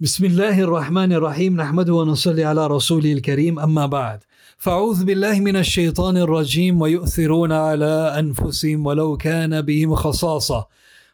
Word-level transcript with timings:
بسم 0.00 0.24
الله 0.24 0.60
الرحمن 0.60 1.12
الرحيم 1.12 1.56
نحمده 1.56 1.94
ونصلي 1.94 2.44
على 2.44 2.66
رسوله 2.66 3.12
الكريم 3.12 3.58
أما 3.58 3.86
بعد 3.86 4.24
فأعوذ 4.58 5.04
بالله 5.04 5.40
من 5.40 5.56
الشيطان 5.56 6.16
الرجيم 6.16 6.80
ويؤثرون 6.80 7.52
على 7.52 8.14
أنفسهم 8.18 8.86
ولو 8.86 9.16
كان 9.16 9.62
بهم 9.62 9.94
خصاصة 9.94 10.66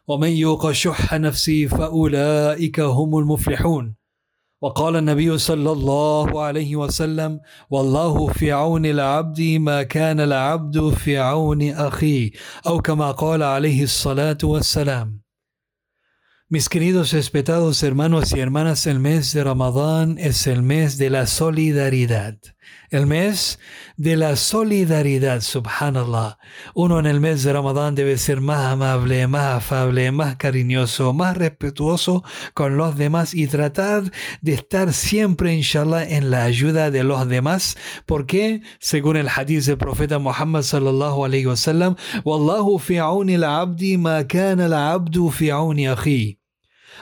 ومن 0.07 0.29
يوق 0.29 0.71
شح 0.71 1.13
نفسه 1.13 1.65
فأولئك 1.65 2.79
هم 2.79 3.17
المفلحون 3.17 3.95
وقال 4.61 4.95
النبي 4.95 5.37
صلى 5.37 5.71
الله 5.71 6.41
عليه 6.41 6.75
وسلم 6.75 7.39
والله 7.69 8.27
في 8.27 8.51
عون 8.51 8.85
العبد 8.85 9.41
ما 9.41 9.83
كان 9.83 10.19
العبد 10.19 10.89
في 10.89 11.17
عون 11.17 11.69
أخيه 11.71 12.31
أو 12.67 12.81
كما 12.81 13.11
قال 13.11 13.43
عليه 13.43 13.83
الصلاة 13.83 14.37
والسلام 14.43 15.24
Mis 16.47 16.69
queridos 16.69 17.11
respetados 17.11 17.81
hermanos 17.81 18.31
y 18.31 18.39
hermanas, 18.39 18.85
el 18.85 18.99
mes 18.99 19.33
de 19.33 19.43
Ramadán 19.43 20.19
es 20.19 20.45
el 20.45 20.61
mes 20.61 20.99
de 20.99 21.09
la 21.09 21.25
solidaridad. 21.25 22.37
El 22.89 23.07
mes 23.07 23.59
de 23.97 24.15
la 24.15 24.35
solidaridad, 24.35 25.41
subhanallah. 25.41 26.37
Uno 26.73 26.99
en 26.99 27.05
el 27.05 27.19
mes 27.19 27.43
de 27.43 27.53
Ramadán 27.53 27.95
debe 27.95 28.17
ser 28.17 28.41
más 28.41 28.73
amable, 28.73 29.27
más 29.27 29.57
afable, 29.57 30.11
más 30.11 30.35
cariñoso, 30.35 31.11
más 31.13 31.35
respetuoso 31.35 32.23
con 32.53 32.77
los 32.77 32.95
demás 32.97 33.33
y 33.33 33.47
tratar 33.47 34.11
de 34.41 34.53
estar 34.53 34.93
siempre, 34.93 35.53
inshallah, 35.53 36.03
en 36.03 36.29
la 36.29 36.43
ayuda 36.43 36.91
de 36.91 37.03
los 37.03 37.27
demás. 37.27 37.77
Porque, 38.05 38.61
según 38.79 39.17
el 39.17 39.29
hadith 39.29 39.65
del 39.65 39.77
profeta 39.77 40.19
Muhammad 40.19 40.61
sallallahu 40.61 41.25
alayhi 41.25 41.47
wa 41.47 41.55
sallam, 41.55 41.95
Wallahu 42.23 42.79
fi 42.79 42.97
al-abdi 42.97 43.97
ma 43.97 44.23
kana 44.27 44.65
al-abdu 44.65 45.31
fi 45.31 45.49
akhi. 45.49 46.44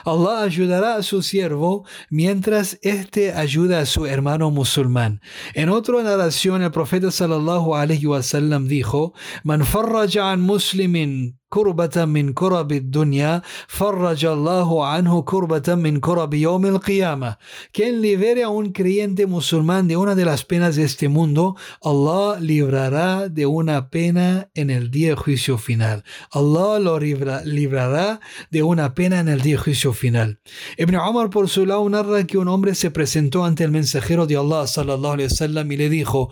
Allah 0.04 0.42
ayudará 0.42 0.96
a 0.96 1.02
su 1.02 1.22
siervo 1.22 1.84
mientras 2.10 2.78
éste 2.82 3.32
ayuda 3.32 3.80
a 3.80 3.86
su 3.86 4.06
hermano 4.06 4.50
musulmán. 4.50 5.20
En 5.54 5.68
otra 5.68 6.02
narración, 6.02 6.62
el 6.62 6.70
profeta 6.70 7.10
sallallahu 7.10 7.74
alaihi 7.74 8.06
wasallam 8.06 8.68
dijo: 8.68 9.14
Man 9.42 9.64
farraja 9.64 10.32
an 10.32 10.40
muslimin 10.40 11.38
كربة 11.53 12.05
من 12.05 12.33
كرب 12.33 12.71
الدنيا 12.71 13.41
فرج 13.67 14.25
الله 14.25 14.85
عنه 14.85 15.21
كربة 15.21 15.75
من 15.75 15.99
كرب 15.99 16.33
يوم 16.33 16.65
القيامة 16.65 17.37
quien 17.73 18.01
libere 18.01 18.43
a 18.43 18.49
un 18.49 18.71
creyente 18.71 19.25
musulmán 19.25 19.87
de 19.87 19.97
una 19.97 20.13
de 20.15 20.25
las 20.25 20.45
penas 20.45 20.75
de 20.75 20.83
este 20.83 21.09
mundo 21.09 21.55
Allah 21.83 22.39
librará 22.39 23.29
de 23.29 23.45
una 23.45 23.89
pena 23.89 24.49
en 24.53 24.69
el 24.69 24.91
día 24.91 25.09
de 25.09 25.15
juicio 25.15 25.57
final 25.57 26.03
Allah 26.31 26.79
lo 26.79 26.99
librará 26.99 28.19
de 28.51 28.63
una 28.63 28.93
pena 28.93 29.19
en 29.19 29.27
el 29.27 29.41
día 29.41 29.55
de 29.55 29.63
juicio 29.63 29.93
final 29.93 30.39
Ibn 30.77 30.95
Umar 30.97 31.29
por 31.31 31.49
su 31.49 31.65
lado 31.65 31.89
narra 31.89 32.25
que 32.27 32.37
un 32.37 32.47
hombre 32.47 32.75
se 32.75 32.91
presentó 32.91 33.43
ante 33.43 33.63
el 33.63 33.71
mensajero 33.71 34.27
de 34.27 34.37
Allah 34.37 34.67
sallallahu 34.67 35.13
alaihi 35.13 35.29
wasallam 35.31 35.71
y 35.71 35.77
le 35.77 35.89
dijo 35.89 36.29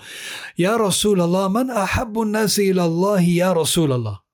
Ya 0.56 0.78
Rasulallah 0.78 1.50
man 1.50 1.72
ahabbu 1.72 2.26
nasi 2.26 2.68
ila 2.68 2.84
Allah 2.84 3.22
ya 3.22 3.54
Rasulallah 3.54 4.28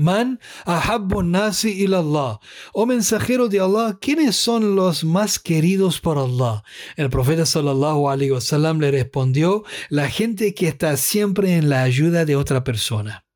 Man 0.00 0.40
ahabbu 0.64 1.22
nasi 1.22 1.84
ilallah. 1.84 2.40
Oh 2.72 2.86
mensajero 2.86 3.48
de 3.48 3.60
Allah, 3.60 3.98
¿quiénes 4.00 4.34
son 4.34 4.74
los 4.74 5.04
más 5.04 5.38
queridos 5.38 6.00
por 6.00 6.16
Allah? 6.16 6.62
El 6.96 7.10
profeta 7.10 7.44
sallallahu 7.44 8.08
alaihi 8.08 8.30
wasallam 8.30 8.80
le 8.80 8.90
respondió, 8.90 9.62
la 9.90 10.08
gente 10.08 10.54
que 10.54 10.68
está 10.68 10.96
siempre 10.96 11.56
en 11.56 11.68
la 11.68 11.82
ayuda 11.82 12.24
de 12.24 12.34
otra 12.34 12.64
persona. 12.64 13.26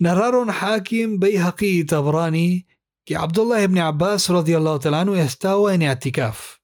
Narraron 0.00 0.50
Hakim, 0.50 1.20
Bayhaqi 1.20 1.80
y 1.80 1.84
Tabrani 1.84 2.66
que 3.06 3.14
Abdullah 3.14 3.62
ibn 3.62 3.78
Abbas 3.78 4.28
radiallahu 4.28 4.80
anhu 4.92 5.14
estaba 5.14 5.72
en 5.72 5.84
Atikaf. 5.84 6.58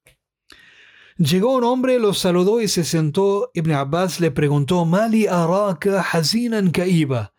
Llegó 1.17 1.55
un 1.55 1.62
hombre, 1.62 2.01
lo 2.01 2.12
saludó 2.14 2.61
y 2.61 2.67
se 2.67 2.83
sentó. 2.83 3.53
Ibn 3.55 3.70
Abbas 3.70 4.19
le 4.19 4.33
preguntó, 4.33 4.84
Mali 4.84 5.29
araka 5.29 6.01
hazinan 6.03 6.73
kaiba. 6.73 7.33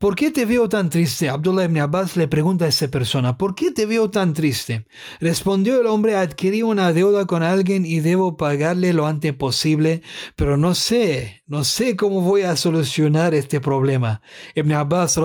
¿Por 0.00 0.16
qué 0.16 0.30
te 0.30 0.46
veo 0.46 0.66
tan 0.66 0.88
triste? 0.88 1.28
Abdullah 1.28 1.64
ibn 1.64 1.76
Abbas 1.76 2.16
le 2.16 2.26
pregunta 2.26 2.64
a 2.64 2.68
esa 2.68 2.88
persona, 2.88 3.36
¿por 3.36 3.54
qué 3.54 3.70
te 3.70 3.84
veo 3.84 4.10
tan 4.10 4.32
triste? 4.32 4.86
Respondió 5.20 5.78
el 5.78 5.86
hombre, 5.86 6.16
adquirí 6.16 6.62
una 6.62 6.94
deuda 6.94 7.26
con 7.26 7.42
alguien 7.42 7.84
y 7.84 8.00
debo 8.00 8.38
pagarle 8.38 8.94
lo 8.94 9.06
antes 9.06 9.34
posible, 9.34 10.00
pero 10.36 10.56
no 10.56 10.74
sé, 10.74 11.42
no 11.46 11.64
sé 11.64 11.96
cómo 11.96 12.22
voy 12.22 12.44
a 12.44 12.56
solucionar 12.56 13.34
este 13.34 13.60
problema. 13.60 14.22
Ibn 14.54 14.72
Abbas 14.72 15.20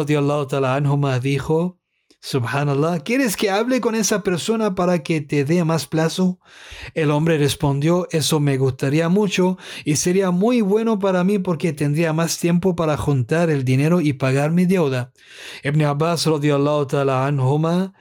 dijo, 1.21 1.79
Subhanallah, 2.27 3.01
¿quieres 3.01 3.37
que 3.37 3.51
hable 3.51 3.79
con 3.81 3.93
esa 3.93 4.23
persona 4.23 4.73
para 4.73 5.03
que 5.03 5.21
te 5.21 5.45
dé 5.45 5.63
más 5.63 5.85
plazo? 5.85 6.39
El 6.95 7.11
hombre 7.11 7.37
respondió, 7.37 8.07
eso 8.09 8.39
me 8.39 8.57
gustaría 8.57 9.09
mucho 9.09 9.59
y 9.83 9.97
sería 9.97 10.31
muy 10.31 10.61
bueno 10.61 10.97
para 10.97 11.23
mí 11.23 11.37
porque 11.37 11.71
tendría 11.71 12.13
más 12.13 12.39
tiempo 12.39 12.75
para 12.75 12.97
juntar 12.97 13.51
el 13.51 13.63
dinero 13.63 14.01
y 14.01 14.13
pagar 14.13 14.49
mi 14.49 14.65
deuda. 14.65 15.13
Ibn 15.63 15.83
Abbas 15.83 16.27
ta'ala 16.89 17.27
anhuma 17.27 17.93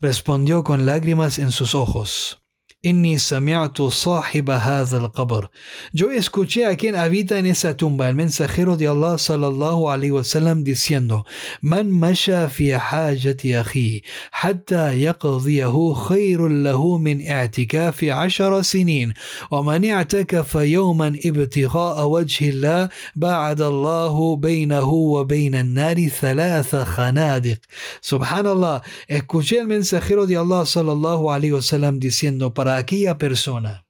respondió 0.00 0.64
con 0.64 0.84
lágrimas 0.84 1.38
en 1.38 1.52
sus 1.52 1.76
ojos. 1.76 2.39
إني 2.86 3.18
سمعت 3.18 3.82
صاحب 3.82 4.50
هذا 4.50 4.96
القبر. 4.96 5.48
جو 5.94 6.08
escuché 6.20 6.58
أكين 6.58 6.94
أبيتا 6.94 7.34
habita 7.34 7.38
en 7.38 7.46
esa 7.46 7.76
tumba. 7.76 8.08
El 8.08 8.14
mensajero 8.14 8.76
صلى 9.16 9.46
الله 9.46 9.90
عليه 9.90 10.10
وسلم 10.10 10.64
diciendo 10.64 11.24
من 11.62 11.90
مشى 11.90 12.48
في 12.48 12.78
حاجة 12.78 13.36
أخيه 13.44 14.00
حتى 14.30 15.02
يقضيه 15.02 15.94
خير 15.94 16.48
له 16.48 16.98
من 16.98 17.26
اعتكاف 17.26 18.04
عشر 18.04 18.62
سنين 18.62 19.12
ومن 19.50 19.90
اعتكف 19.90 20.54
يوما 20.54 21.18
ابتغاء 21.24 22.08
وجه 22.08 22.48
الله 22.48 22.88
بعد 23.16 23.60
الله 23.60 24.36
بينه 24.36 24.88
وبين 24.92 25.54
النار 25.54 26.08
ثلاث 26.08 26.76
خنادق 26.76 27.58
سبحان 28.00 28.46
الله 28.46 28.80
escuché 29.08 29.58
el 29.58 29.66
mensajero 29.66 30.26
de 30.26 30.36
Allah 30.36 30.64
صلى 30.64 30.92
الله 30.92 31.32
عليه 31.32 31.52
وسلم 31.52 32.00
diciendo 32.00 32.54
para 32.54 32.69
aquella 32.76 33.18
persona, 33.18 33.86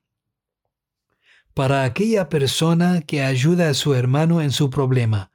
para 1.54 1.84
aquella 1.84 2.28
persona 2.28 3.02
que 3.02 3.22
ayuda 3.22 3.70
a 3.70 3.74
su 3.74 3.94
hermano 3.94 4.40
en 4.40 4.52
su 4.52 4.70
problema, 4.70 5.30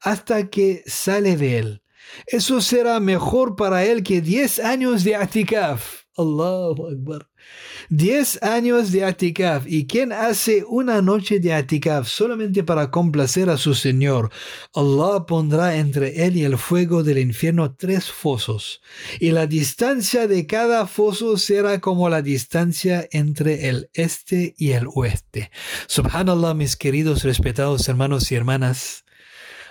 hasta 0.00 0.50
que 0.50 0.82
sale 0.86 1.36
de 1.36 1.58
él. 1.58 1.82
Eso 2.26 2.60
será 2.60 3.00
mejor 3.00 3.56
para 3.56 3.84
él 3.84 4.02
que 4.02 4.20
10 4.20 4.58
años 4.60 5.04
de 5.04 5.16
atikaf. 5.16 6.04
Allahu 6.16 6.88
Akbar. 6.88 7.31
10 7.88 8.42
años 8.42 8.92
de 8.92 9.04
atikaf. 9.04 9.66
¿Y 9.66 9.86
quién 9.86 10.12
hace 10.12 10.64
una 10.66 11.02
noche 11.02 11.40
de 11.40 11.52
atikaf 11.52 12.08
solamente 12.08 12.64
para 12.64 12.90
complacer 12.90 13.50
a 13.50 13.56
su 13.56 13.74
Señor? 13.74 14.30
Allah 14.74 15.26
pondrá 15.26 15.76
entre 15.76 16.24
él 16.24 16.36
y 16.36 16.44
el 16.44 16.58
fuego 16.58 17.02
del 17.02 17.18
infierno 17.18 17.74
tres 17.74 18.10
fosos. 18.10 18.80
Y 19.20 19.30
la 19.30 19.46
distancia 19.46 20.26
de 20.26 20.46
cada 20.46 20.86
foso 20.86 21.36
será 21.36 21.80
como 21.80 22.08
la 22.08 22.22
distancia 22.22 23.06
entre 23.10 23.68
el 23.68 23.90
este 23.94 24.54
y 24.56 24.72
el 24.72 24.86
oeste. 24.94 25.50
Subhanallah, 25.86 26.54
mis 26.54 26.76
queridos 26.76 27.24
respetados 27.24 27.88
hermanos 27.88 28.30
y 28.32 28.36
hermanas. 28.36 29.04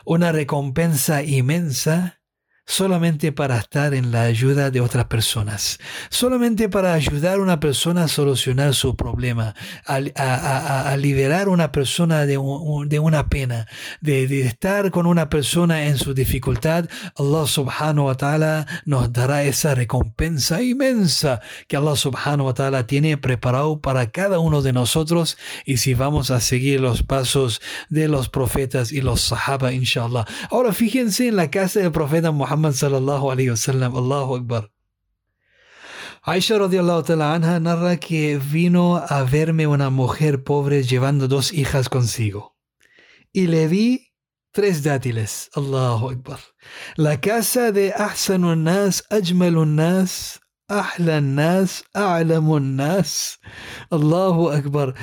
Una 0.06 0.32
recompensa 0.32 1.24
inmensa 1.24 2.21
solamente 2.72 3.34
para 3.34 3.58
estar 3.58 3.94
en 3.94 4.14
la 4.14 4.24
ayuda 4.24 4.72
de 4.72 4.80
otras 4.80 5.06
personas, 5.06 5.78
solamente 6.10 6.70
para 6.70 6.94
ayudar 6.94 7.38
a 7.38 7.42
una 7.42 7.60
persona 7.60 8.06
a 8.06 8.08
solucionar 8.08 8.74
su 8.74 8.96
problema, 8.96 9.54
a, 9.86 10.96
liberar 10.98 11.48
a 11.48 11.50
una 11.50 11.74
persona 11.74 12.26
de, 12.26 12.38
una 12.38 13.28
pena, 13.28 13.68
de, 14.00 14.48
estar 14.48 14.90
con 14.90 15.06
una 15.06 15.28
persona 15.28 15.88
en 15.88 15.98
su 15.98 16.14
dificultad, 16.14 16.86
Allah 17.18 17.46
subhanahu 17.46 18.06
wa 18.06 18.16
ta'ala 18.16 18.66
nos 18.86 19.12
dará 19.12 19.44
esa 19.44 19.76
recompensa 19.76 20.62
inmensa 20.62 21.42
que 21.68 21.76
Allah 21.76 21.98
subhanahu 21.98 22.48
wa 22.48 22.54
ta'ala 22.54 22.88
tiene 22.88 23.18
preparado 23.18 23.82
para 23.82 24.12
cada 24.12 24.40
uno 24.40 24.62
de 24.62 24.72
nosotros 24.72 25.38
y 25.66 25.78
si 25.78 25.94
vamos 25.94 26.32
a 26.32 26.40
seguir 26.40 26.80
los 26.80 27.04
pasos 27.04 27.62
de 27.90 28.08
los 28.08 28.30
profetas 28.30 28.94
y 28.94 29.02
los 29.02 29.20
sahaba, 29.20 29.74
inshallah. 29.74 30.26
Ahora 30.50 30.72
fíjense 30.72 31.28
en 31.28 31.36
la 31.36 31.52
casa 31.52 31.82
del 31.82 31.92
profeta 31.92 32.32
Muhammad 32.32 32.61
Muhammad 32.62 32.78
sallallahu 32.78 33.32
alayhi 33.32 33.50
wasallam, 33.50 33.96
Allahu 33.96 34.36
Akbar. 34.36 34.70
Aisha 36.28 36.60
radiallahu 36.60 37.04
ta'ala 37.08 37.34
anha 37.34 37.60
narra 37.60 37.98
que 37.98 38.38
vino 38.38 38.98
a 38.98 39.24
verme 39.24 39.66
una 39.66 39.90
mujer 39.90 40.44
pobre 40.44 40.84
llevando 40.84 41.28
dos 41.28 41.52
hijas 41.54 41.90
consigo. 41.90 42.56
Y 43.34 43.48
le 43.48 43.68
di 43.68 44.14
tres 44.52 44.84
dátiles. 44.84 45.50
Allahu 45.56 46.12
Akbar. 46.12 46.40
La 46.98 47.20
casa 47.20 47.72
de 47.72 47.94
Ahsanun 47.94 48.64
Nas, 48.64 49.06
Ajmalun 49.10 49.76
Nas, 49.76 50.41
أحلى 50.71 51.19
الناس 51.19 51.85
أعلم 51.97 52.57
الناس 52.57 53.39
Allahu 53.93 54.51
Akbar 54.51 54.95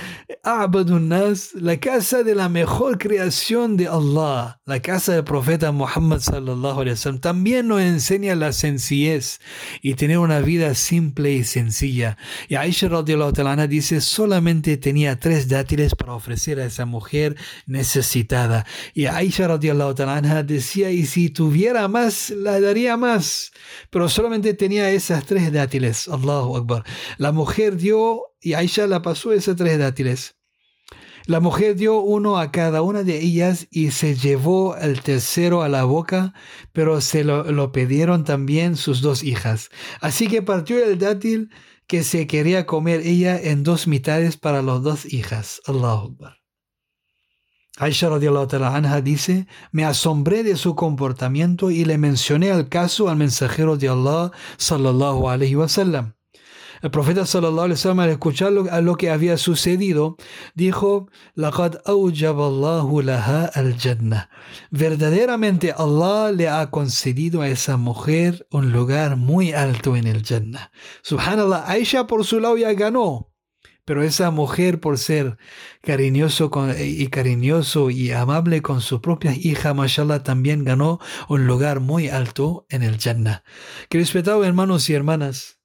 Abadun 0.44 1.07
Nas 1.07 1.53
la 1.53 1.77
casa 1.77 2.21
de 2.23 2.35
la 2.35 2.50
mejor 2.50 2.97
creación 2.97 3.77
de 3.77 3.88
Allah 3.88 4.59
la 4.65 4.81
casa 4.81 5.13
del 5.13 5.23
profeta 5.23 5.71
Muhammad 5.71 6.19
sallallahu 6.19 6.81
alaihi 6.81 6.95
wasallam 6.95 7.21
también 7.21 7.69
nos 7.69 7.79
enseña 7.79 8.35
la 8.35 8.51
sencillez 8.51 9.39
y 9.81 9.94
tener 9.94 10.17
una 10.17 10.41
vida 10.41 10.75
simple 10.75 11.31
y 11.31 11.45
sencilla 11.45 12.17
y 12.50 12.55
Aisha 12.55 12.89
radiallahu 12.89 13.31
ta'ala 13.31 13.65
dice 13.65 14.01
solamente 14.01 14.75
tenía 14.75 15.17
tres 15.17 15.47
dátiles 15.47 15.95
para 15.95 16.13
ofrecer 16.13 16.59
a 16.59 16.65
esa 16.65 16.85
mujer 16.85 17.38
necesitada 17.67 18.65
y 18.94 19.05
Aisha 19.05 19.47
radiallahu 19.47 19.95
ta'ala 19.95 20.44
decía 20.44 20.91
y 20.91 21.05
si 21.05 21.29
tuviera 21.29 21.88
más 21.88 22.31
la 22.31 22.59
daría 22.59 22.97
más 22.97 23.53
pero 23.89 24.09
solamente 24.09 24.53
tenía 24.55 24.89
esas 24.91 25.23
tres 25.25 25.53
dátiles. 25.53 25.56
Allahu 25.62 26.56
Akbar. 26.56 26.84
La 27.16 27.32
mujer 27.32 27.76
dio, 27.76 28.22
y 28.40 28.55
Aisha 28.55 28.87
la 28.87 29.02
pasó 29.02 29.32
esas 29.32 29.56
tres 29.56 29.78
dátiles. 29.78 30.37
La 31.26 31.40
mujer 31.40 31.76
dio 31.76 32.00
uno 32.00 32.38
a 32.38 32.50
cada 32.50 32.81
una 32.81 33.02
de 33.02 33.20
ellas 33.20 33.66
y 33.70 33.90
se 33.90 34.14
llevó 34.14 34.76
el 34.76 35.02
tercero 35.02 35.62
a 35.62 35.69
la 35.69 35.84
boca, 35.84 36.32
pero 36.72 37.02
se 37.02 37.22
lo, 37.22 37.44
lo 37.52 37.70
pidieron 37.70 38.25
también 38.25 38.76
sus 38.76 39.02
dos 39.02 39.22
hijas. 39.22 39.69
Así 40.00 40.26
que 40.28 40.40
partió 40.40 40.82
el 40.82 40.99
dátil 40.99 41.50
que 41.87 42.02
se 42.02 42.26
quería 42.26 42.64
comer 42.64 43.00
ella 43.00 43.38
en 43.38 43.62
dos 43.62 43.87
mitades 43.87 44.37
para 44.37 44.62
las 44.62 44.82
dos 44.82 45.12
hijas. 45.12 45.61
Allahu 45.66 46.12
Akbar. 46.12 46.38
Aisha 47.78 48.08
anha 48.08 49.00
dice, 49.00 49.46
me 49.70 49.84
asombré 49.84 50.42
de 50.42 50.56
su 50.56 50.75
comportamiento 50.75 51.70
y 51.70 51.84
le 51.84 51.96
mencioné 51.96 52.48
el 52.48 52.69
caso 52.69 53.08
al 53.08 53.16
mensajero 53.16 53.76
de 53.76 53.88
Allah 53.88 54.32
sallallahu 54.56 55.28
alaihi 55.28 55.54
wasallam. 55.54 56.14
El 56.82 56.90
profeta 56.90 57.26
sallallahu 57.26 57.64
alaihi 57.64 57.78
wasallam 57.78 58.00
al 58.00 58.10
escuchar 58.10 58.52
lo, 58.52 58.96
que 58.96 59.10
había 59.10 59.36
sucedido 59.36 60.16
dijo, 60.54 61.08
"Laqad 61.34 61.76
awjaballahu 61.84 63.02
laha 63.02 63.46
al-jannah." 63.54 64.28
Verdaderamente 64.70 65.72
Allah 65.76 66.32
le 66.32 66.48
ha 66.48 66.70
concedido 66.70 67.42
a 67.42 67.48
esa 67.48 67.76
mujer 67.76 68.46
un 68.50 68.72
lugar 68.72 69.16
muy 69.16 69.52
alto 69.52 69.96
en 69.96 70.06
el 70.06 70.25
Jannah. 70.25 70.70
Subhanallah, 71.02 71.64
Aisha 71.69 72.06
por 72.06 72.25
su 72.25 72.40
lado 72.40 72.56
ya 72.56 72.72
ganó. 72.75 73.28
Pero 73.88 74.02
esa 74.02 74.31
mujer, 74.31 74.81
por 74.81 74.99
ser 74.99 75.38
cariñoso 75.81 76.50
y 76.79 77.06
cariñoso 77.06 77.88
y 77.88 78.12
amable 78.12 78.61
con 78.61 78.82
su 78.82 79.00
propia 79.00 79.32
hija, 79.35 79.73
mashallah, 79.73 80.23
también 80.23 80.62
ganó 80.62 81.00
un 81.26 81.46
lugar 81.46 81.81
muy 81.81 82.11
alto 82.11 82.67
en 82.69 82.82
el 82.82 82.99
Jannah. 82.99 83.44
Que 83.88 83.96
respetados 83.96 84.46
hermanos 84.46 84.90
y 84.90 84.93
hermanas, 84.93 85.58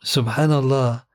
subhanallah, 0.00 1.06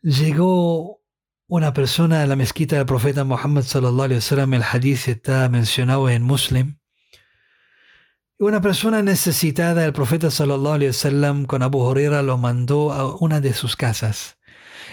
llegó 0.00 1.02
una 1.46 1.74
persona 1.74 2.22
a 2.22 2.26
la 2.26 2.34
mezquita 2.34 2.76
del 2.76 2.86
profeta 2.86 3.24
Muhammad 3.24 3.64
sallallahu 3.64 4.04
alaihi 4.04 4.20
wasallam, 4.20 4.54
el 4.54 4.62
hadith 4.62 5.08
está 5.08 5.46
mencionado 5.50 6.08
en 6.08 6.22
Muslim. 6.22 6.78
Una 8.38 8.62
persona 8.62 9.02
necesitada, 9.02 9.84
el 9.84 9.92
profeta 9.92 10.30
sallallahu 10.30 10.76
alaihi 10.76 10.88
wasallam 10.88 11.44
con 11.44 11.62
Abu 11.62 11.86
Huraira 11.86 12.22
lo 12.22 12.38
mandó 12.38 12.94
a 12.94 13.14
una 13.14 13.42
de 13.42 13.52
sus 13.52 13.76
casas 13.76 14.37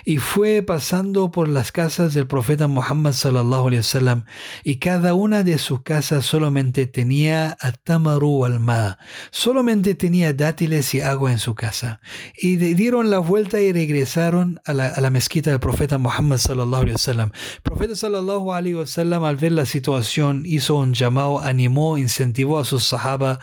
y 0.03 0.17
fue 0.17 0.61
pasando 0.61 1.31
por 1.31 1.47
las 1.47 1.71
casas 1.71 2.13
del 2.13 2.27
profeta 2.27 2.67
Muhammad 2.67 3.13
sallallahu 3.13 3.67
alaihi 3.67 3.79
wasallam 3.79 4.25
y 4.63 4.77
cada 4.77 5.13
una 5.13 5.43
de 5.43 5.57
sus 5.57 5.81
casas 5.81 6.25
solamente 6.25 6.87
tenía 6.87 7.57
atamaru 7.59 8.45
al 8.45 8.59
ma, 8.59 8.97
solamente 9.31 9.95
tenía 9.95 10.33
dátiles 10.33 10.93
y 10.93 11.01
agua 11.01 11.31
en 11.31 11.39
su 11.39 11.55
casa 11.55 12.01
y 12.37 12.57
dieron 12.57 13.09
la 13.09 13.19
vuelta 13.19 13.61
y 13.61 13.71
regresaron 13.71 14.59
a 14.65 14.73
la, 14.73 14.87
a 14.87 15.01
la 15.01 15.09
mezquita 15.09 15.51
del 15.51 15.59
profeta 15.59 15.97
Muhammad 15.97 16.37
sallallahu 16.37 16.81
alaihi 16.81 16.93
wasallam. 16.93 17.31
El 17.55 17.61
profeta 17.61 17.95
sallallahu 17.95 18.53
alaihi 18.53 18.75
wasallam 18.75 19.23
al 19.23 19.35
ver 19.35 19.51
la 19.51 19.65
situación 19.65 20.43
hizo 20.45 20.75
un 20.75 20.93
llamado, 20.93 21.39
animó, 21.39 21.97
incentivó 21.97 22.59
a 22.59 22.65
sus 22.65 22.83
sahaba 22.83 23.39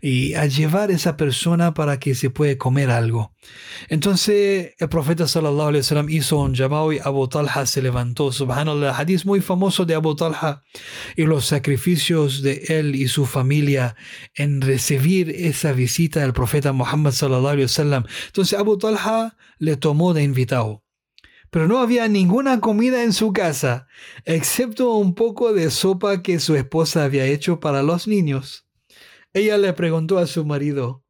y 0.00 0.34
a 0.34 0.46
llevar 0.46 0.90
a 0.90 0.94
esa 0.94 1.16
persona 1.16 1.74
para 1.74 1.98
que 1.98 2.14
se 2.14 2.30
pueda 2.30 2.56
comer 2.56 2.90
algo. 2.90 3.32
Entonces 3.88 4.74
el 4.78 4.88
profeta 4.88 5.26
sallallahu 5.26 5.68
alaihi 5.68 5.82
wasallam 5.82 6.10
hizo 6.10 6.38
un 6.38 6.54
llamado 6.54 6.92
y 6.92 6.98
Abu 6.98 7.28
Talha 7.28 7.66
se 7.66 7.82
levantó. 7.82 8.32
Subhanallah, 8.32 8.98
hadith 8.98 9.24
muy 9.24 9.40
famoso 9.40 9.84
de 9.84 9.94
Abu 9.94 10.14
Talha 10.14 10.62
y 11.16 11.22
los 11.22 11.46
sacrificios 11.46 12.42
de 12.42 12.64
él 12.68 12.94
y 12.94 13.08
su 13.08 13.26
familia 13.26 13.96
en 14.34 14.60
recibir 14.60 15.30
esa 15.30 15.72
visita 15.72 16.20
del 16.20 16.32
profeta 16.32 16.72
Muhammad 16.72 17.12
sallallahu 17.12 17.48
alaihi 17.48 17.64
wasallam. 17.64 18.04
Entonces 18.26 18.58
Abu 18.58 18.78
Talha 18.78 19.36
le 19.58 19.76
tomó 19.76 20.14
de 20.14 20.22
invitado. 20.22 20.82
Pero 21.50 21.68
no 21.68 21.78
había 21.78 22.08
ninguna 22.08 22.60
comida 22.60 23.04
en 23.04 23.12
su 23.12 23.32
casa, 23.32 23.86
excepto 24.24 24.94
un 24.96 25.14
poco 25.14 25.52
de 25.52 25.70
sopa 25.70 26.22
que 26.22 26.40
su 26.40 26.54
esposa 26.56 27.04
había 27.04 27.24
hecho 27.24 27.60
para 27.60 27.82
los 27.82 28.08
niños. 28.08 28.65
Ella 29.36 29.58
le 29.58 29.74
preguntó 29.74 30.16
a 30.16 30.26
su 30.26 30.46
marido, 30.46 31.04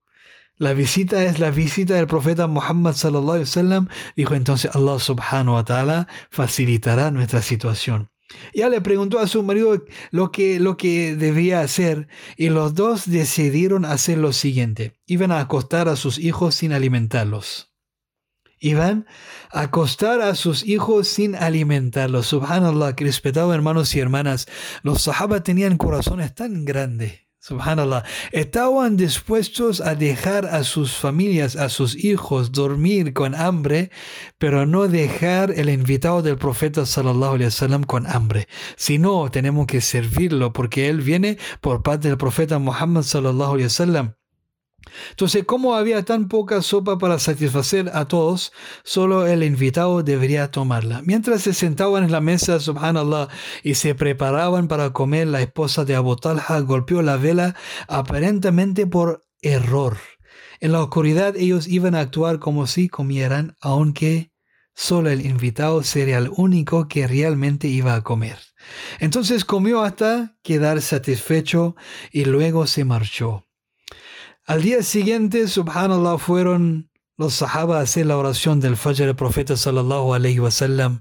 la 0.56 0.72
visita 0.72 1.22
es 1.22 1.38
la 1.38 1.52
visita 1.52 1.94
del 1.94 2.08
profeta 2.08 2.48
Muhammad 2.48 2.94
sallallahu 2.94 3.34
alaihi 3.34 3.44
wasallam. 3.44 3.88
Dijo 4.16 4.34
entonces 4.34 4.74
Allah 4.74 4.98
subhanahu 4.98 5.54
wa 5.54 5.64
ta'ala 5.64 6.08
facilitará 6.28 7.12
nuestra 7.12 7.40
situación. 7.40 8.10
Ella 8.52 8.68
le 8.68 8.80
preguntó 8.80 9.20
a 9.20 9.28
su 9.28 9.44
marido 9.44 9.84
lo 10.10 10.32
que, 10.32 10.58
lo 10.58 10.76
que 10.76 11.14
debía 11.14 11.60
hacer 11.60 12.08
y 12.36 12.48
los 12.48 12.74
dos 12.74 13.08
decidieron 13.08 13.84
hacer 13.84 14.18
lo 14.18 14.32
siguiente. 14.32 14.94
Iban 15.06 15.30
a 15.30 15.38
acostar 15.38 15.88
a 15.88 15.94
sus 15.94 16.18
hijos 16.18 16.56
sin 16.56 16.72
alimentarlos. 16.72 17.76
Iban 18.58 19.06
a 19.52 19.60
acostar 19.60 20.20
a 20.20 20.34
sus 20.34 20.66
hijos 20.66 21.06
sin 21.06 21.36
alimentarlos. 21.36 22.26
Subhanallah, 22.26 22.96
que 22.96 23.04
respetados 23.04 23.54
hermanos 23.54 23.94
y 23.94 24.00
hermanas, 24.00 24.48
los 24.82 25.02
sahaba 25.02 25.44
tenían 25.44 25.76
corazones 25.76 26.34
tan 26.34 26.64
grandes 26.64 27.25
Subhanallah, 27.46 28.02
estaban 28.32 28.96
dispuestos 28.96 29.80
a 29.80 29.94
dejar 29.94 30.46
a 30.46 30.64
sus 30.64 30.96
familias, 30.96 31.54
a 31.54 31.68
sus 31.68 31.94
hijos 31.94 32.50
dormir 32.50 33.12
con 33.12 33.36
hambre, 33.36 33.92
pero 34.36 34.66
no 34.66 34.88
dejar 34.88 35.52
el 35.52 35.68
invitado 35.68 36.22
del 36.22 36.38
profeta 36.38 36.84
sallallahu 36.84 37.34
alaihi 37.34 37.44
wasallam 37.44 37.84
con 37.84 38.04
hambre. 38.08 38.48
Si 38.74 38.98
no, 38.98 39.30
tenemos 39.30 39.68
que 39.68 39.80
servirlo 39.80 40.52
porque 40.52 40.88
él 40.88 41.02
viene 41.02 41.38
por 41.60 41.84
parte 41.84 42.08
del 42.08 42.18
profeta 42.18 42.58
Muhammad 42.58 43.02
sallallahu 43.02 43.52
alaihi 43.52 43.66
wasallam. 43.66 44.16
Entonces, 45.10 45.44
como 45.44 45.74
había 45.74 46.04
tan 46.04 46.28
poca 46.28 46.62
sopa 46.62 46.98
para 46.98 47.18
satisfacer 47.18 47.90
a 47.94 48.06
todos, 48.06 48.52
solo 48.84 49.26
el 49.26 49.42
invitado 49.42 50.02
debería 50.02 50.50
tomarla. 50.50 51.02
Mientras 51.02 51.42
se 51.42 51.54
sentaban 51.54 52.04
en 52.04 52.12
la 52.12 52.20
mesa, 52.20 52.60
subhanallah, 52.60 53.28
y 53.62 53.74
se 53.74 53.94
preparaban 53.94 54.68
para 54.68 54.92
comer, 54.92 55.28
la 55.28 55.42
esposa 55.42 55.84
de 55.84 55.96
Abu 55.96 56.16
Talha 56.16 56.60
golpeó 56.60 57.02
la 57.02 57.16
vela 57.16 57.54
aparentemente 57.88 58.86
por 58.86 59.24
error. 59.42 59.96
En 60.60 60.72
la 60.72 60.82
oscuridad 60.82 61.36
ellos 61.36 61.68
iban 61.68 61.94
a 61.94 62.00
actuar 62.00 62.38
como 62.38 62.66
si 62.66 62.88
comieran, 62.88 63.56
aunque 63.60 64.32
solo 64.74 65.10
el 65.10 65.24
invitado 65.24 65.82
sería 65.82 66.18
el 66.18 66.30
único 66.36 66.88
que 66.88 67.06
realmente 67.06 67.68
iba 67.68 67.94
a 67.94 68.02
comer. 68.02 68.38
Entonces 68.98 69.44
comió 69.44 69.82
hasta 69.82 70.36
quedar 70.42 70.80
satisfecho 70.82 71.76
y 72.10 72.24
luego 72.24 72.66
se 72.66 72.84
marchó. 72.84 73.45
Al 74.48 74.62
día 74.62 74.84
siguiente, 74.84 75.48
subhanallah, 75.48 76.18
fueron 76.18 76.88
los 77.18 77.34
sahaba 77.34 77.80
a 77.80 77.82
hacer 77.82 78.06
la 78.06 78.16
oración 78.16 78.60
del 78.60 78.76
Fajr. 78.76 79.08
El 79.08 79.16
profeta 79.16 79.56
sallallahu 79.56 80.14
alayhi 80.14 80.38
wasallam 80.38 81.00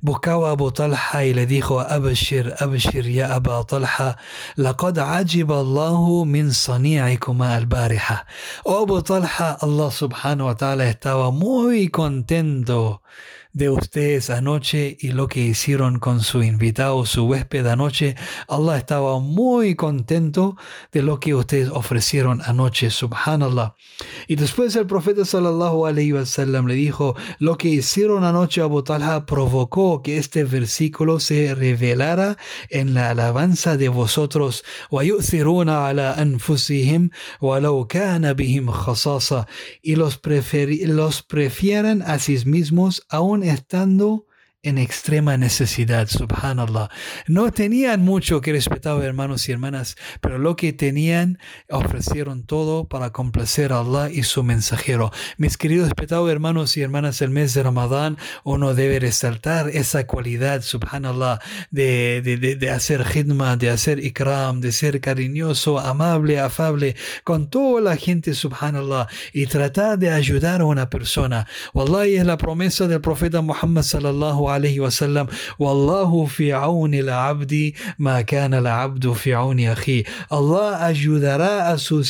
buscaba 0.00 0.48
a 0.48 0.52
Abu 0.54 0.72
Talha 0.72 1.24
y 1.24 1.34
le 1.34 1.46
dijo, 1.46 1.78
Abashir, 1.78 2.52
Abashir, 2.58 3.08
ya 3.08 3.32
Abu 3.32 3.64
Talha, 3.64 4.18
laqad 4.56 4.98
ajiba 4.98 5.60
Allahu 5.60 6.24
min 6.26 6.50
sani'ikuma 6.50 7.54
al-bariha. 7.54 8.26
Oh 8.64 8.82
Abu 8.82 9.00
Talha, 9.02 9.56
Allah 9.60 9.90
subhanahu 9.92 10.46
wa 10.46 10.56
ta'ala 10.56 10.88
estaba 10.88 11.30
muy 11.30 11.90
contento 11.90 13.02
de 13.54 13.70
ustedes 13.70 14.30
anoche 14.30 14.96
y 15.00 15.12
lo 15.12 15.28
que 15.28 15.40
hicieron 15.40 16.00
con 16.00 16.20
su 16.20 16.42
invitado, 16.42 17.06
su 17.06 17.24
huésped 17.24 17.64
anoche. 17.66 18.16
Allah 18.48 18.76
estaba 18.76 19.20
muy 19.20 19.76
contento 19.76 20.56
de 20.92 21.02
lo 21.02 21.20
que 21.20 21.34
ustedes 21.34 21.70
ofrecieron 21.70 22.42
anoche, 22.42 22.90
subhanallah. 22.90 23.76
Y 24.26 24.34
después 24.34 24.74
el 24.74 24.86
profeta 24.86 25.24
sallallahu 25.24 25.86
alayhi 25.86 26.12
le 26.12 26.74
dijo, 26.74 27.14
lo 27.38 27.56
que 27.56 27.68
hicieron 27.68 28.24
anoche 28.24 28.60
Abu 28.60 28.82
Talha 28.82 29.24
provocó 29.24 30.02
que 30.02 30.18
este 30.18 30.42
versículo 30.42 31.20
se 31.20 31.54
revelara 31.54 32.36
en 32.70 32.92
la 32.92 33.10
alabanza 33.10 33.76
de 33.76 33.88
vosotros. 33.88 34.64
Y 39.82 39.94
los, 39.96 40.20
los 40.86 41.22
prefieren 41.22 42.02
a 42.02 42.18
sí 42.18 42.34
mismos 42.46 43.06
aún 43.08 43.43
estando 43.52 44.26
en 44.64 44.78
extrema 44.78 45.36
necesidad, 45.36 46.08
subhanallah. 46.08 46.88
No 47.26 47.52
tenían 47.52 48.02
mucho 48.02 48.40
que 48.40 48.52
respetar, 48.52 49.00
hermanos 49.02 49.48
y 49.48 49.52
hermanas, 49.52 49.96
pero 50.20 50.38
lo 50.38 50.56
que 50.56 50.72
tenían 50.72 51.38
ofrecieron 51.70 52.44
todo 52.44 52.88
para 52.88 53.10
complacer 53.10 53.72
a 53.72 53.80
Allah 53.80 54.10
y 54.10 54.22
su 54.22 54.42
mensajero. 54.42 55.12
Mis 55.36 55.56
queridos 55.56 55.88
respetados 55.88 56.30
hermanos 56.30 56.76
y 56.76 56.82
hermanas, 56.82 57.20
el 57.22 57.30
mes 57.30 57.54
de 57.54 57.62
Ramadán 57.62 58.18
uno 58.42 58.74
debe 58.74 58.98
resaltar 58.98 59.68
esa 59.68 60.06
cualidad, 60.06 60.62
subhanallah, 60.62 61.40
de, 61.70 62.22
de, 62.22 62.56
de, 62.56 62.70
hacer 62.70 63.04
khidma, 63.04 63.56
de 63.56 63.70
hacer 63.70 64.04
ikram, 64.04 64.60
de 64.60 64.72
ser 64.72 65.00
cariñoso, 65.00 65.78
amable, 65.78 66.40
afable 66.40 66.96
con 67.22 67.48
toda 67.48 67.80
la 67.80 67.96
gente, 67.96 68.34
subhanallah, 68.34 69.08
y 69.32 69.46
tratar 69.46 69.98
de 69.98 70.10
ayudar 70.10 70.62
a 70.62 70.64
una 70.64 70.88
persona. 70.88 71.46
Wallahi 71.74 72.16
es 72.16 72.26
la 72.26 72.38
promesa 72.38 72.86
del 72.86 73.00
profeta 73.00 73.40
Muhammad 73.40 73.82
sallallahu 73.82 74.48
عليه 74.54 74.80
وسلم. 74.80 75.26
والله 75.58 76.26
في 76.26 76.52
عون 76.52 76.94
العبد 76.94 77.72
ما 77.98 78.20
كان 78.20 78.54
العبد 78.54 79.12
في 79.12 79.34
عون 79.34 79.60
أخيه. 79.60 80.04
الله 80.32 80.70
ayudará 80.90 81.68
a 81.72 81.78
su 81.78 82.02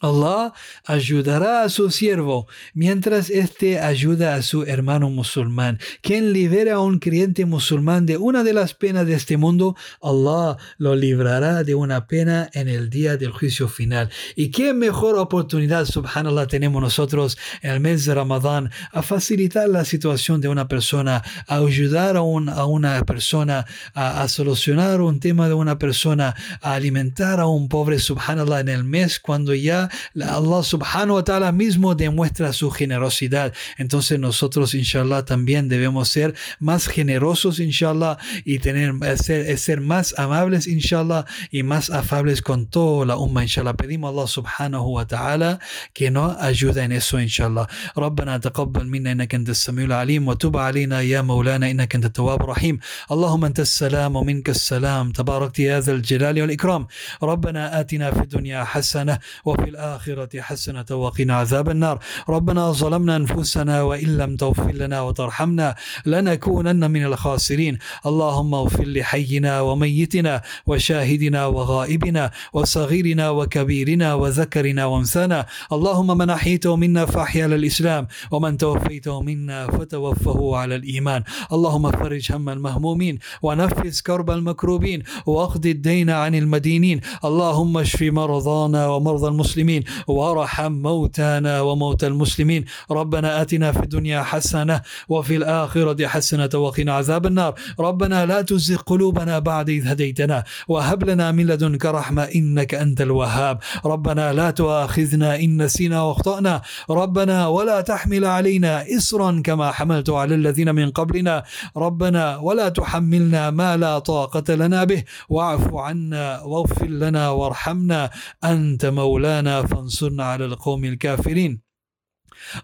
Allah 0.00 0.52
ayudará 0.84 1.62
a 1.62 1.68
su 1.68 1.90
siervo 1.90 2.46
mientras 2.72 3.30
éste 3.30 3.80
ayuda 3.80 4.34
a 4.34 4.42
su 4.42 4.62
hermano 4.62 5.10
musulmán. 5.10 5.78
Quien 6.02 6.32
libera 6.32 6.74
a 6.74 6.80
un 6.80 6.98
creyente 6.98 7.44
musulmán 7.44 8.06
de 8.06 8.16
una 8.16 8.44
de 8.44 8.52
las 8.52 8.74
penas 8.74 9.06
de 9.06 9.14
este 9.14 9.36
mundo, 9.36 9.76
Allah 10.00 10.56
lo 10.78 10.94
librará 10.94 11.64
de 11.64 11.74
una 11.74 12.06
pena 12.06 12.48
en 12.52 12.68
el 12.68 12.90
día 12.90 13.16
del 13.16 13.32
juicio 13.32 13.68
final. 13.68 14.10
Y 14.36 14.50
qué 14.50 14.72
mejor 14.72 15.18
oportunidad, 15.18 15.84
subhanallah, 15.84 16.46
tenemos 16.46 16.80
nosotros 16.80 17.36
en 17.62 17.72
el 17.72 17.80
mes 17.80 18.04
de 18.04 18.14
Ramadán 18.14 18.70
a 18.92 19.02
facilitar 19.02 19.68
la 19.68 19.84
situación 19.84 20.40
de 20.40 20.48
una 20.48 20.68
persona, 20.68 21.22
a 21.46 21.56
ayudar 21.56 22.16
a, 22.16 22.20
a 22.20 22.66
una 22.66 23.04
persona, 23.04 23.66
a, 23.94 24.22
a 24.22 24.28
solucionar 24.28 25.00
un 25.00 25.20
tema 25.20 25.48
de 25.48 25.54
una 25.54 25.78
persona, 25.78 26.34
a 26.62 26.74
alimentar 26.74 27.40
a 27.40 27.46
un 27.46 27.68
pobre, 27.68 27.98
subhanallah, 27.98 28.60
en 28.60 28.68
el 28.68 28.84
mes 28.84 29.18
cuando 29.18 29.54
ya 29.54 29.87
Allah 29.87 30.63
subhanahu 30.63 31.15
wa 31.15 31.23
ta'ala 31.23 31.51
mismo 31.51 31.95
demuestra 31.95 32.53
su 32.53 32.71
generosidad. 32.71 33.53
Entonces 33.77 34.19
nosotros, 34.19 34.73
inshallah, 34.75 35.25
también 35.25 35.69
debemos 35.69 36.09
ser 36.09 36.35
más 36.59 36.87
generosos, 36.87 37.59
inshallah, 37.59 38.17
y 38.45 38.59
tener, 38.59 38.93
ser, 39.17 39.57
ser 39.57 39.81
más 39.81 40.15
amables, 40.17 40.67
inshallah, 40.67 41.25
y 41.51 41.63
más 41.63 41.89
afables 41.89 42.41
con 42.41 42.67
toda 42.67 43.05
la 43.05 43.17
umma, 43.17 43.43
inshallah. 43.43 43.73
Pedimos 43.73 44.09
a 44.09 44.11
Allah 44.13 44.27
subhanahu 44.27 44.87
wa 44.95 45.05
ta'ala 45.05 45.59
que 45.93 46.11
nos 46.11 46.37
ayude 46.37 46.83
en 46.83 46.91
eso, 46.91 47.19
inshallah. 47.19 47.67
ربنا 47.97 48.37
تقبل 48.37 48.87
منا 48.87 49.11
انك 49.11 49.35
انت 49.35 49.49
السميع 49.49 49.85
العليم 49.85 50.27
وتب 50.27 50.57
علينا 50.57 51.01
يا 51.01 51.21
مولانا 51.21 51.71
انك 51.71 51.95
انت 51.95 52.05
التواب 52.05 52.41
الرحيم 52.41 52.79
اللهم 53.11 53.45
انت 53.45 53.59
السلام 53.59 54.15
ومنك 54.15 54.49
السلام 54.49 55.11
تباركت 55.11 55.59
يا 55.59 55.79
ذا 55.79 55.91
الجلال 55.91 56.41
والاكرام 56.41 56.87
ربنا 57.23 57.79
اتنا 57.79 58.11
في 58.11 58.21
الدنيا 58.21 58.63
حسنه 58.63 59.19
وفي 59.45 59.69
الآخرة 59.78 60.40
حسنة 60.40 60.84
وقنا 60.90 61.34
عذاب 61.34 61.68
النار. 61.68 61.98
ربنا 62.28 62.72
ظلمنا 62.72 63.16
أنفسنا 63.16 63.82
وإن 63.82 64.18
لم 64.18 64.36
تغفر 64.36 64.72
لنا 64.72 65.00
وترحمنا 65.00 65.74
لنكونن 66.06 66.90
من 66.90 67.04
الخاسرين. 67.04 67.78
اللهم 68.06 68.54
اغفر 68.54 68.84
لحينا 68.84 69.60
وميتنا 69.60 70.42
وشاهدنا 70.66 71.46
وغائبنا 71.46 72.30
وصغيرنا 72.52 73.30
وكبيرنا 73.30 74.14
وذكرنا 74.14 74.84
وانثانا. 74.84 75.46
اللهم 75.72 76.18
من 76.18 76.30
أحيته 76.30 76.76
منا 76.76 77.06
فأحيا 77.06 77.46
للإسلام 77.46 78.06
ومن 78.30 78.56
توفيته 78.56 79.22
منا 79.22 79.66
فتوفه 79.66 80.56
على 80.56 80.74
الإيمان. 80.76 81.22
اللهم 81.52 81.90
فرج 81.90 82.32
هم 82.32 82.48
المهمومين 82.48 83.18
ونفس 83.42 84.02
كرب 84.02 84.30
المكروبين 84.30 85.02
واقض 85.26 85.66
الدين 85.66 86.10
عن 86.10 86.34
المدينين. 86.34 87.00
اللهم 87.24 87.78
اشف 87.78 88.02
مرضانا 88.02 88.82
ومرضى 88.88 89.28
المسلمين. 89.28 89.67
المسلمين 89.68 89.84
وارحم 90.06 90.72
موتانا 90.72 91.60
وموتى 91.60 92.06
المسلمين. 92.06 92.64
ربنا 92.90 93.42
آتنا 93.42 93.72
في 93.72 93.82
الدنيا 93.82 94.22
حسنة 94.22 94.80
وفي 95.08 95.36
الآخرة 95.36 96.06
حسنة 96.06 96.50
وقنا 96.54 96.92
عذاب 96.92 97.26
النار. 97.26 97.54
ربنا 97.80 98.26
لا 98.26 98.42
تزغ 98.42 98.76
قلوبنا 98.76 99.38
بعد 99.38 99.68
إذ 99.70 99.88
هديتنا 99.88 100.44
وهب 100.68 101.04
لنا 101.04 101.32
من 101.32 101.46
لدنك 101.46 101.84
رحمة 101.86 102.22
إنك 102.22 102.74
أنت 102.74 103.00
الوهاب. 103.00 103.58
ربنا 103.84 104.32
لا 104.32 104.50
تؤاخذنا 104.50 105.36
إن 105.36 105.62
نسينا 105.62 106.02
واخطأنا. 106.02 106.62
ربنا 106.90 107.46
ولا 107.46 107.80
تحمل 107.80 108.24
علينا 108.24 108.84
إصرا 108.96 109.42
كما 109.44 109.72
حملت 109.72 110.10
على 110.10 110.34
الذين 110.34 110.74
من 110.74 110.90
قبلنا. 110.90 111.44
ربنا 111.76 112.36
ولا 112.36 112.68
تحملنا 112.68 113.50
ما 113.50 113.76
لا 113.76 113.98
طاقة 113.98 114.54
لنا 114.54 114.84
به. 114.84 115.04
واعف 115.28 115.74
عنا 115.74 116.42
واغفر 116.42 116.86
لنا 116.86 117.30
وارحمنا. 117.30 118.10
أنت 118.44 118.86
مولانا 118.86 119.57
فانصرنا 119.66 120.24
على 120.24 120.44
القوم 120.44 120.84
الكافرين. 120.84 121.67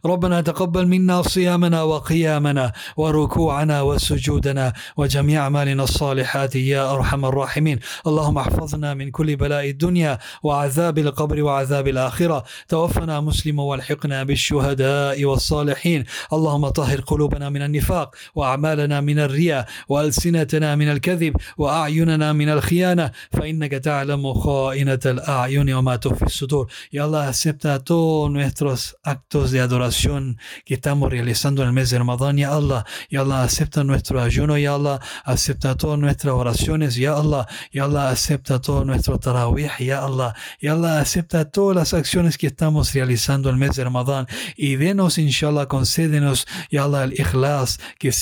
ربنا 0.05 0.41
تقبل 0.41 0.87
منا 0.87 1.23
صيامنا 1.23 1.83
وقيامنا 1.83 2.73
وركوعنا 2.97 3.83
وسجودنا 3.83 4.73
وجميع 4.97 5.43
أعمالنا 5.45 5.83
الصالحات 5.83 6.57
يا 6.57 6.93
أرحم 6.95 7.25
الراحمين. 7.25 7.79
اللهم 8.07 8.39
احفظنا 8.39 8.95
من 8.95 9.11
كل 9.11 9.37
بلاء 9.37 9.71
الدنيا 9.71 10.19
وعذاب 10.43 10.99
القبر 10.99 11.43
وعذاب 11.43 11.89
الآخرة. 11.89 12.45
توفنا 12.69 13.21
مسلما 13.21 13.63
والحقنا 13.63 14.23
بالشهداء 14.23 15.25
والصالحين. 15.25 16.05
اللهم 16.33 16.69
طهر 16.69 17.01
قلوبنا 17.01 17.51
من 17.51 17.63
النفاق 17.63 18.15
وأعمالنا 18.35 19.01
من 19.01 19.19
الرياء 19.19 19.67
وألسنتنا 19.89 20.77
من 20.77 20.89
الكذب 20.91 21.37
وأعيننا 21.59 22.33
من 22.33 22.49
الخيانة. 22.49 23.11
فإنك 23.33 23.73
تعلم 23.73 24.35
خائنة 24.35 25.01
الأعين 25.07 25.75
وما 25.75 25.97
تخفي 25.97 26.27
الصدور. 26.27 26.67
يا 26.93 27.05
الله 27.05 27.31
acepta 27.31 27.79
todos 27.79 28.31
nuestros 28.31 28.97
actos 29.03 29.51
de 29.53 29.61
adoración 29.65 30.39
que 30.65 30.75
estamos 30.75 31.11
realizando 31.11 31.63
en 31.63 31.69
el 31.69 31.75
mes 31.75 31.91
de 31.91 31.99
Ramadán, 31.99 32.37
ya 32.37 32.55
Allah, 32.55 32.85
ya 33.11 33.21
Allah, 33.21 33.43
acepta 33.43 33.85
nuestro 33.85 34.21
ayuno, 34.23 34.57
ya 34.57 34.75
Allah, 34.75 35.01
acepta 35.25 35.77
todas 35.77 35.99
nuestras 35.99 36.35
oraciones, 36.35 36.95
ya 36.97 37.15
Allah, 37.15 37.47
ya 37.73 37.85
Allah, 37.85 38.11
acepta 38.11 38.61
todo 38.61 38.85
nuestro 38.85 39.19
tarawih, 39.19 39.71
ya 39.81 40.05
Allah, 40.05 40.35
ya 40.61 40.73
Allah, 40.73 41.01
acepta 41.01 41.51
todas 41.51 41.77
las 41.77 41.95
acciones 41.95 42.39
que 42.39 42.47
estamos 42.47 42.93
realizando 42.93 43.49
en 43.49 43.57
el 43.57 43.61
mes 43.61 43.77
de 43.77 43.85
Ramadán. 43.85 44.27
Y 44.57 44.77
denos, 44.77 45.19
inshallah, 45.19 45.67
concédenos, 45.67 46.47
ya 46.71 46.85
Allah, 46.85 47.05
el 47.05 47.13
ikhlas, 47.13 47.81
que 47.99 48.13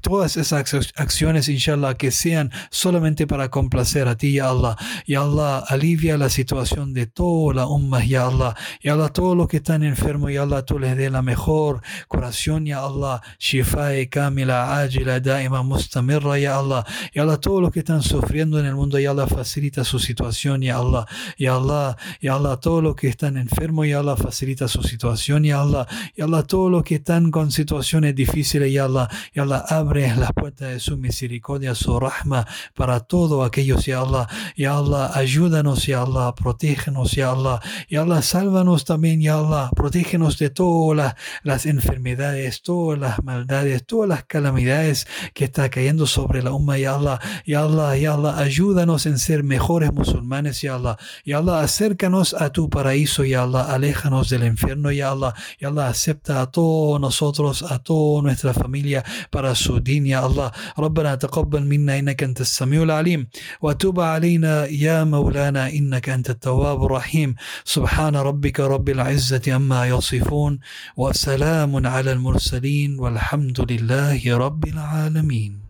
todas 0.00 0.36
esas 0.36 0.92
acciones, 0.96 1.48
inshallah, 1.48 1.94
que 1.94 2.10
sean 2.10 2.50
solamente 2.70 3.26
para 3.26 3.50
complacer 3.50 4.08
a 4.08 4.16
ti, 4.16 4.34
ya 4.34 4.50
Allah, 4.50 4.76
ya 5.06 5.22
Allah, 5.22 5.64
alivia 5.68 6.18
la 6.18 6.28
situación 6.28 6.92
de 6.92 7.06
toda 7.06 7.54
la 7.54 7.66
umma, 7.66 8.04
ya 8.04 8.26
Allah, 8.26 8.54
ya 8.82 8.94
Allah, 8.94 9.08
todos 9.08 9.36
los 9.36 9.48
que 9.48 9.58
están 9.58 9.82
enfermos, 9.82 10.32
ya 10.32 10.42
Allah, 10.42 10.64
tú 10.74 10.80
les 10.80 10.96
dé 10.96 11.08
la 11.08 11.22
mejor 11.22 11.82
curación, 12.08 12.66
ya 12.66 12.84
Allah, 12.84 13.22
shifa 13.38 13.90
kamila, 14.10 14.80
ajila, 14.80 15.20
daima, 15.20 15.62
mustamirra, 15.62 16.36
ya 16.36 16.58
Allah, 16.58 16.84
ya 17.14 17.22
Allah, 17.22 17.38
todos 17.38 17.62
los 17.62 17.70
que 17.70 17.78
están 17.78 18.02
sufriendo 18.02 18.58
en 18.58 18.66
el 18.66 18.74
mundo, 18.74 18.98
ya 18.98 19.12
Allah, 19.12 19.28
facilita 19.28 19.84
su 19.84 20.00
situación, 20.00 20.62
ya 20.62 20.78
Allah, 20.78 21.06
ya 21.38 21.54
Allah, 21.54 21.96
ya 22.20 22.34
Allah, 22.34 22.56
todos 22.56 22.82
los 22.82 22.96
que 22.96 23.06
están 23.06 23.36
enfermos, 23.36 23.86
ya 23.86 24.00
Allah, 24.00 24.16
facilita 24.16 24.66
su 24.66 24.82
situación, 24.82 25.44
ya 25.44 25.60
Allah, 25.60 25.86
ya 26.16 26.24
Allah, 26.24 26.42
todos 26.42 26.72
los 26.72 26.82
que 26.82 26.96
están 26.96 27.30
con 27.30 27.52
situaciones 27.52 28.16
difíciles, 28.16 28.72
ya 28.72 28.86
Allah, 28.86 29.08
ya 29.32 29.42
Allah, 29.42 29.64
abre 29.68 30.12
las 30.16 30.32
puertas 30.32 30.70
de 30.70 30.80
su 30.80 30.96
misericordia, 30.96 31.76
su 31.76 32.00
rahma 32.00 32.48
para 32.74 32.98
todos 32.98 33.46
aquellos, 33.46 33.86
ya 33.86 34.00
Allah, 34.00 34.26
ya 34.56 34.76
Allah, 34.76 35.12
ayúdanos, 35.14 35.86
ya 35.86 36.02
Allah, 36.02 36.34
protégenos, 36.34 37.12
ya 37.12 37.30
Allah, 37.30 37.60
ya 37.88 38.02
Allah, 38.02 38.22
sálvanos 38.22 38.84
también, 38.84 39.20
ya 39.20 39.38
Allah, 39.38 39.70
protégenos 39.76 40.36
de 40.36 40.50
todas 40.63 41.15
las, 41.43 41.65
enfermedades, 41.65 42.61
todas 42.61 42.97
las 42.97 43.23
maldades, 43.23 43.85
todas 43.85 44.07
las 44.07 44.23
calamidades 44.23 45.07
que 45.33 45.45
está 45.45 45.69
cayendo 45.69 46.07
sobre 46.07 46.41
la 46.41 46.53
umma, 46.53 46.77
ya 46.77 46.95
Allah, 46.95 47.19
ya 47.45 47.63
Allah, 47.63 47.97
ya 47.97 48.13
Allah, 48.13 48.37
ayúdanos 48.37 49.05
en 49.05 49.19
ser 49.19 49.43
mejores 49.43 49.91
musulmanes, 49.91 50.61
ya 50.61 50.75
Allah, 50.75 50.97
ya 51.25 51.39
Allah, 51.39 51.61
acércanos 51.61 52.33
a 52.33 52.51
tu 52.51 52.69
paraíso, 52.69 53.25
ya 53.25 53.43
Allah, 53.43 53.73
aléjanos 53.73 54.29
del 54.29 54.45
infierno, 54.45 54.91
ya 54.91 55.11
Allah, 55.11 55.33
ya 55.59 55.67
Allah, 55.67 55.89
acepta 55.89 56.41
a 56.41 56.51
todos 56.51 57.01
nosotros, 57.01 57.63
a 57.63 57.79
toda 57.79 58.21
nuestra 58.21 58.53
familia 58.53 59.03
para 59.29 59.53
su 59.55 59.81
din, 59.81 60.05
ya 60.05 60.19
Allah, 60.19 60.53
ربنا 60.79 61.15
تقبل 61.15 61.65
منا 61.65 61.99
إنك 61.99 62.23
أنت 62.23 62.41
السميع 62.41 62.83
العليم 62.83 63.27
وتب 63.61 63.99
علينا 63.99 64.65
يا 64.65 65.03
مولانا 65.03 65.69
إنك 65.69 66.09
أنت 66.09 66.29
التواب 66.29 66.83
الرحيم 66.85 67.35
سبحان 67.65 68.15
ربك 68.15 68.59
رب 68.59 68.89
العزة 68.89 69.55
أما 69.55 69.87
يصفون 69.87 70.52
وسلام 70.96 71.86
على 71.86 72.12
المرسلين 72.12 72.98
والحمد 72.98 73.60
لله 73.72 74.36
رب 74.36 74.64
العالمين. 74.64 75.63